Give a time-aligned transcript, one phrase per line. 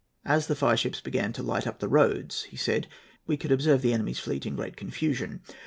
[0.25, 2.87] "As the fireships began to light up the roads," he said,
[3.27, 5.43] "we could observe the enemy's fleet in great confusion.